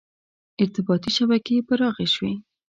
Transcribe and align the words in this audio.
•ارتباطي 0.61 1.09
شبکې 1.17 1.65
پراخې 1.67 2.07
شوې. 2.13 2.33